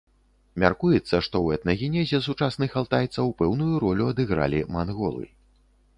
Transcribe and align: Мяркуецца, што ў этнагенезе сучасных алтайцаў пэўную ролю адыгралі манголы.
Мяркуецца, 0.61 1.15
што 1.27 1.35
ў 1.41 1.47
этнагенезе 1.59 2.21
сучасных 2.27 2.69
алтайцаў 2.83 3.25
пэўную 3.43 3.75
ролю 3.85 4.11
адыгралі 4.15 4.67
манголы. 4.77 5.25